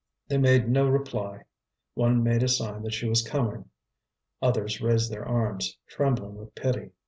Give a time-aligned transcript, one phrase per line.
[0.29, 1.43] They made no reply.
[1.93, 3.69] One made a sign that she was coming.
[4.41, 6.93] Others raised their arms, trembling with pity.